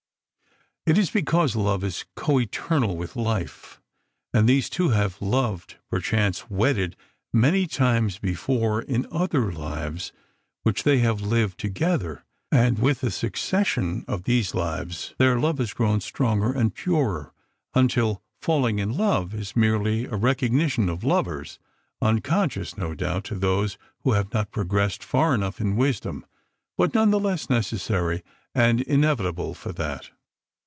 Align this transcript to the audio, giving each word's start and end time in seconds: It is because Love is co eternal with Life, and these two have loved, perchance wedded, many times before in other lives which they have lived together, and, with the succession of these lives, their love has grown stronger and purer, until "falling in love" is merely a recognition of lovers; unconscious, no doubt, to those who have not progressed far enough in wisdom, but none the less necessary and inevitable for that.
It 0.87 0.97
is 0.97 1.11
because 1.11 1.55
Love 1.55 1.83
is 1.83 2.05
co 2.15 2.39
eternal 2.39 2.97
with 2.97 3.15
Life, 3.15 3.79
and 4.33 4.49
these 4.49 4.67
two 4.67 4.89
have 4.89 5.21
loved, 5.21 5.75
perchance 5.91 6.49
wedded, 6.49 6.95
many 7.31 7.67
times 7.67 8.17
before 8.17 8.81
in 8.81 9.05
other 9.11 9.51
lives 9.51 10.11
which 10.63 10.81
they 10.81 10.97
have 10.97 11.21
lived 11.21 11.59
together, 11.59 12.23
and, 12.51 12.79
with 12.79 13.01
the 13.01 13.11
succession 13.11 14.03
of 14.07 14.23
these 14.23 14.55
lives, 14.55 15.13
their 15.19 15.39
love 15.39 15.59
has 15.59 15.71
grown 15.71 16.01
stronger 16.01 16.51
and 16.51 16.73
purer, 16.73 17.31
until 17.75 18.23
"falling 18.41 18.79
in 18.79 18.97
love" 18.97 19.35
is 19.35 19.55
merely 19.55 20.05
a 20.05 20.15
recognition 20.15 20.89
of 20.89 21.03
lovers; 21.03 21.59
unconscious, 22.01 22.75
no 22.75 22.95
doubt, 22.95 23.23
to 23.25 23.35
those 23.35 23.77
who 23.99 24.13
have 24.13 24.33
not 24.33 24.49
progressed 24.51 25.03
far 25.03 25.35
enough 25.35 25.61
in 25.61 25.75
wisdom, 25.75 26.25
but 26.75 26.95
none 26.95 27.11
the 27.11 27.19
less 27.19 27.51
necessary 27.51 28.23
and 28.55 28.81
inevitable 28.81 29.53
for 29.53 29.71
that. 29.71 30.09